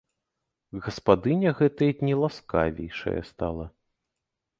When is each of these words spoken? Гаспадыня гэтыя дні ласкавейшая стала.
Гаспадыня 0.85 1.51
гэтыя 1.59 1.91
дні 1.99 2.13
ласкавейшая 2.21 3.15
стала. 3.29 3.65